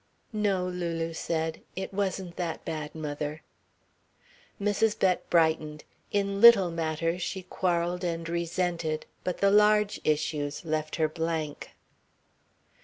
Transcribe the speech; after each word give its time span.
"No," 0.33 0.65
Lulu 0.67 1.13
said, 1.13 1.61
"it 1.75 1.93
wasn't 1.93 2.35
that 2.35 2.65
bad, 2.65 2.95
mother." 2.95 3.43
Mrs. 4.59 4.97
Bett 4.97 5.29
brightened. 5.29 5.83
In 6.11 6.41
little 6.41 6.71
matters, 6.71 7.21
she 7.21 7.43
quarrelled 7.43 8.03
and 8.03 8.27
resented, 8.27 9.05
but 9.23 9.37
the 9.37 9.51
large 9.51 10.01
issues 10.03 10.65
left 10.65 10.95
her 10.95 11.07
blank. 11.07 11.75